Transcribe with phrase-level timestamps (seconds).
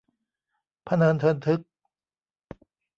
[0.87, 1.61] พะเนินเทินทึก